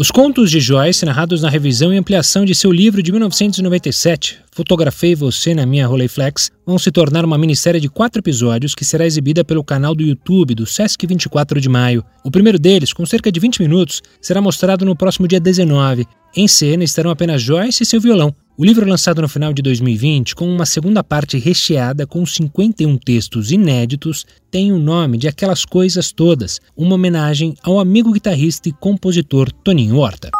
Os 0.00 0.10
contos 0.10 0.50
de 0.50 0.60
Joyce, 0.60 1.04
narrados 1.04 1.42
na 1.42 1.50
revisão 1.50 1.92
e 1.92 1.98
ampliação 1.98 2.46
de 2.46 2.54
seu 2.54 2.72
livro 2.72 3.02
de 3.02 3.12
1997, 3.12 4.38
Fotografei 4.52 5.14
Você 5.14 5.54
na 5.54 5.64
Minha 5.64 5.86
Rolleiflex, 5.86 6.50
vão 6.66 6.78
se 6.78 6.90
tornar 6.90 7.24
uma 7.24 7.38
minissérie 7.38 7.80
de 7.80 7.88
quatro 7.88 8.20
episódios 8.20 8.74
que 8.74 8.84
será 8.84 9.06
exibida 9.06 9.44
pelo 9.44 9.62
canal 9.62 9.94
do 9.94 10.02
YouTube 10.02 10.54
do 10.54 10.66
Sesc 10.66 11.06
24 11.06 11.60
de 11.60 11.68
maio. 11.68 12.04
O 12.24 12.30
primeiro 12.30 12.58
deles, 12.58 12.92
com 12.92 13.06
cerca 13.06 13.30
de 13.30 13.38
20 13.38 13.62
minutos, 13.62 14.02
será 14.20 14.40
mostrado 14.40 14.84
no 14.84 14.96
próximo 14.96 15.28
dia 15.28 15.40
19. 15.40 16.06
Em 16.36 16.46
cena 16.46 16.84
estarão 16.84 17.10
apenas 17.10 17.42
Joyce 17.42 17.82
e 17.82 17.86
seu 17.86 18.00
violão. 18.00 18.34
O 18.56 18.64
livro 18.64 18.86
lançado 18.86 19.22
no 19.22 19.28
final 19.28 19.52
de 19.52 19.62
2020, 19.62 20.34
com 20.34 20.46
uma 20.46 20.66
segunda 20.66 21.02
parte 21.02 21.38
recheada 21.38 22.06
com 22.06 22.26
51 22.26 22.98
textos 22.98 23.50
inéditos, 23.50 24.26
tem 24.50 24.72
o 24.72 24.78
nome 24.78 25.16
de 25.16 25.26
Aquelas 25.28 25.64
Coisas 25.64 26.12
Todas, 26.12 26.60
uma 26.76 26.94
homenagem 26.94 27.54
ao 27.62 27.80
amigo 27.80 28.12
guitarrista 28.12 28.68
e 28.68 28.72
compositor 28.72 29.50
Toninho 29.50 29.96
Horta. 29.96 30.30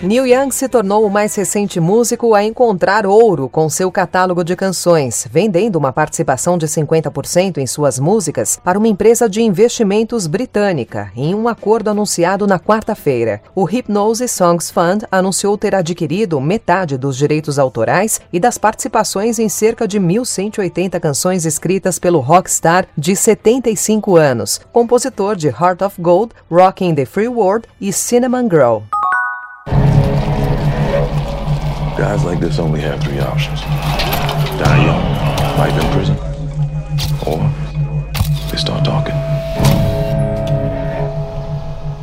Neil 0.00 0.28
Young 0.28 0.52
se 0.52 0.68
tornou 0.68 1.04
o 1.04 1.10
mais 1.10 1.34
recente 1.34 1.80
músico 1.80 2.32
a 2.32 2.44
encontrar 2.44 3.04
ouro 3.04 3.48
com 3.48 3.68
seu 3.68 3.90
catálogo 3.90 4.44
de 4.44 4.54
canções, 4.54 5.26
vendendo 5.28 5.74
uma 5.74 5.92
participação 5.92 6.56
de 6.56 6.68
50% 6.68 7.58
em 7.58 7.66
suas 7.66 7.98
músicas 7.98 8.60
para 8.62 8.78
uma 8.78 8.86
empresa 8.86 9.28
de 9.28 9.42
investimentos 9.42 10.28
britânica, 10.28 11.10
em 11.16 11.34
um 11.34 11.48
acordo 11.48 11.90
anunciado 11.90 12.46
na 12.46 12.60
quarta-feira. 12.60 13.42
O 13.56 13.64
Hypnose 13.64 14.28
Songs 14.28 14.70
Fund 14.70 15.02
anunciou 15.10 15.58
ter 15.58 15.74
adquirido 15.74 16.40
metade 16.40 16.96
dos 16.96 17.16
direitos 17.16 17.58
autorais 17.58 18.20
e 18.32 18.38
das 18.38 18.56
participações 18.56 19.40
em 19.40 19.48
cerca 19.48 19.88
de 19.88 19.98
1.180 19.98 21.00
canções 21.00 21.44
escritas 21.44 21.98
pelo 21.98 22.20
rockstar 22.20 22.86
de 22.96 23.16
75 23.16 24.16
anos, 24.16 24.60
compositor 24.72 25.34
de 25.34 25.48
Heart 25.48 25.82
of 25.82 26.00
Gold, 26.00 26.32
Rocking 26.48 26.94
the 26.94 27.04
Free 27.04 27.26
World 27.26 27.66
e 27.80 27.92
Cinnamon 27.92 28.48
Girl. 28.48 28.97
Guys 31.98 32.22
like 32.22 32.38
this 32.38 32.60
only 32.60 32.80
have 32.80 33.00
three 33.02 33.18
options 33.18 33.60
die 34.58 34.84
young, 34.84 35.02
life 35.58 35.74
in 35.74 35.90
prison, 35.92 36.16
or 37.26 37.38
they 38.50 38.56
start 38.56 38.84
talking. 38.84 39.14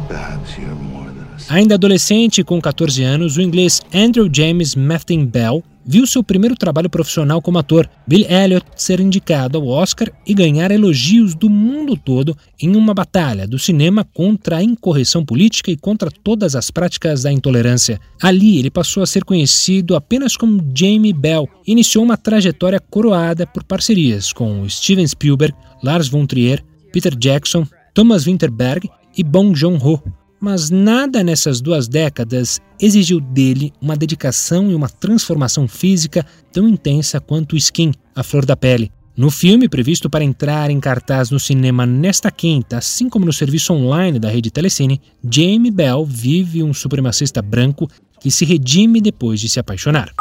Perhaps 0.07 0.57
you're 0.57 0.75
more 0.75 1.05
than 1.05 1.25
a 1.49 1.53
Ainda 1.53 1.75
adolescente, 1.75 2.43
com 2.43 2.59
14 2.59 3.03
anos, 3.03 3.37
o 3.37 3.41
inglês 3.41 3.81
Andrew 3.93 4.29
James 4.31 4.75
Matthew 4.75 5.25
Bell 5.25 5.63
viu 5.85 6.07
seu 6.07 6.23
primeiro 6.23 6.55
trabalho 6.55 6.89
profissional 6.89 7.41
como 7.41 7.59
ator, 7.59 7.89
Bill 8.07 8.25
Elliot, 8.27 8.65
ser 8.75 8.99
indicado 8.99 9.57
ao 9.57 9.67
Oscar 9.67 10.11
e 10.25 10.33
ganhar 10.33 10.71
elogios 10.71 11.35
do 11.35 11.49
mundo 11.49 11.95
todo 11.95 12.35
em 12.59 12.75
uma 12.75 12.93
batalha 12.93 13.47
do 13.47 13.59
cinema 13.59 14.03
contra 14.03 14.57
a 14.57 14.63
incorreção 14.63 15.23
política 15.23 15.69
e 15.69 15.77
contra 15.77 16.09
todas 16.09 16.55
as 16.55 16.71
práticas 16.71 17.23
da 17.23 17.31
intolerância. 17.31 17.99
Ali, 18.21 18.57
ele 18.57 18.71
passou 18.71 19.03
a 19.03 19.07
ser 19.07 19.23
conhecido 19.23 19.95
apenas 19.95 20.35
como 20.35 20.63
Jamie 20.73 21.13
Bell 21.13 21.47
e 21.67 21.71
iniciou 21.71 22.03
uma 22.03 22.17
trajetória 22.17 22.79
coroada 22.79 23.45
por 23.45 23.63
parcerias 23.63 24.33
com 24.33 24.67
Steven 24.67 25.07
Spielberg, 25.07 25.55
Lars 25.83 26.07
von 26.07 26.25
Trier, 26.25 26.63
Peter 26.91 27.15
Jackson, 27.15 27.67
Thomas 27.93 28.25
Winterberg 28.25 28.89
e 29.17 29.23
Bong 29.23 29.53
Joon-ho. 29.53 30.24
Mas 30.39 30.69
nada 30.69 31.23
nessas 31.23 31.61
duas 31.61 31.87
décadas 31.87 32.59
exigiu 32.79 33.19
dele 33.19 33.71
uma 33.81 33.95
dedicação 33.95 34.69
e 34.69 34.75
uma 34.75 34.89
transformação 34.89 35.67
física 35.67 36.25
tão 36.51 36.67
intensa 36.67 37.19
quanto 37.19 37.55
Skin, 37.55 37.91
A 38.15 38.23
Flor 38.23 38.45
da 38.45 38.55
Pele. 38.55 38.91
No 39.17 39.31
filme, 39.31 39.69
previsto 39.69 40.09
para 40.09 40.25
entrar 40.25 40.69
em 40.69 40.79
cartaz 40.79 41.31
no 41.31 41.39
cinema 41.39 41.85
nesta 41.85 42.29
quinta, 42.29 42.77
assim 42.79 43.07
como 43.07 43.25
no 43.25 43.31
serviço 43.31 43.71
online 43.71 44.19
da 44.19 44.29
rede 44.29 44.51
Telecine, 44.51 45.01
Jamie 45.23 45.71
Bell 45.71 46.05
vive 46.05 46.61
um 46.61 46.73
supremacista 46.73 47.41
branco 47.41 47.89
que 48.19 48.29
se 48.29 48.43
redime 48.43 48.99
depois 48.99 49.39
de 49.39 49.47
se 49.47 49.57
apaixonar. 49.57 50.11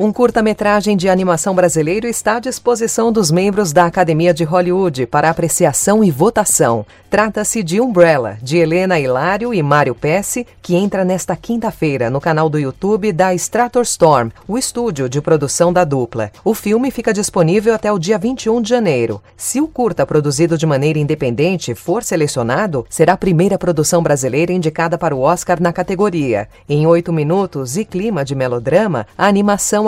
Um 0.00 0.12
curta-metragem 0.12 0.96
de 0.96 1.08
animação 1.08 1.56
brasileiro 1.56 2.06
está 2.06 2.36
à 2.36 2.38
disposição 2.38 3.10
dos 3.10 3.32
membros 3.32 3.72
da 3.72 3.84
Academia 3.84 4.32
de 4.32 4.44
Hollywood 4.44 5.06
para 5.06 5.28
apreciação 5.28 6.04
e 6.04 6.10
votação. 6.12 6.86
Trata-se 7.10 7.64
de 7.64 7.80
Umbrella, 7.80 8.38
de 8.40 8.58
Helena 8.58 9.00
Hilário 9.00 9.52
e 9.52 9.60
Mário 9.60 9.96
Pesce, 9.96 10.46
que 10.62 10.76
entra 10.76 11.04
nesta 11.04 11.34
quinta-feira 11.34 12.10
no 12.10 12.20
canal 12.20 12.48
do 12.48 12.60
YouTube 12.60 13.10
da 13.12 13.34
Strator 13.34 13.82
Storm, 13.82 14.30
o 14.46 14.56
estúdio 14.56 15.08
de 15.08 15.20
produção 15.20 15.72
da 15.72 15.84
dupla. 15.84 16.30
O 16.44 16.54
filme 16.54 16.92
fica 16.92 17.12
disponível 17.12 17.74
até 17.74 17.90
o 17.90 17.98
dia 17.98 18.18
21 18.18 18.62
de 18.62 18.68
janeiro. 18.68 19.20
Se 19.36 19.60
o 19.60 19.66
curta 19.66 20.06
produzido 20.06 20.56
de 20.56 20.66
maneira 20.66 20.98
independente 20.98 21.74
for 21.74 22.04
selecionado, 22.04 22.86
será 22.88 23.14
a 23.14 23.16
primeira 23.16 23.58
produção 23.58 24.00
brasileira 24.00 24.52
indicada 24.52 24.96
para 24.96 25.16
o 25.16 25.22
Oscar 25.22 25.60
na 25.60 25.72
categoria. 25.72 26.46
Em 26.68 26.86
oito 26.86 27.12
minutos 27.12 27.76
e 27.76 27.84
clima 27.84 28.24
de 28.24 28.36
melodrama, 28.36 29.06
a 29.16 29.26
animação 29.26 29.87